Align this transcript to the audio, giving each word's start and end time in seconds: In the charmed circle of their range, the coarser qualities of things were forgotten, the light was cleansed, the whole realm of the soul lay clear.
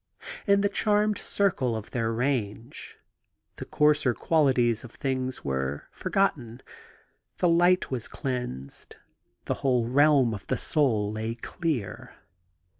In 0.47 0.61
the 0.61 0.67
charmed 0.67 1.19
circle 1.19 1.75
of 1.75 1.91
their 1.91 2.11
range, 2.11 2.97
the 3.57 3.65
coarser 3.65 4.15
qualities 4.15 4.83
of 4.83 4.89
things 4.89 5.45
were 5.45 5.89
forgotten, 5.91 6.63
the 7.37 7.47
light 7.47 7.91
was 7.91 8.07
cleansed, 8.07 8.95
the 9.45 9.53
whole 9.61 9.85
realm 9.85 10.33
of 10.33 10.47
the 10.47 10.57
soul 10.57 11.11
lay 11.11 11.35
clear. 11.35 12.15